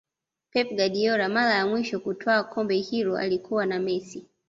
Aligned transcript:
pep 0.51 0.71
Guardiola 0.75 1.29
mara 1.29 1.51
ya 1.53 1.67
mwisho 1.67 1.99
kutwaa 1.99 2.43
kombe 2.43 2.75
hilo 2.75 3.17
alikuwa 3.17 3.65
na 3.65 3.79
messi 3.79 4.27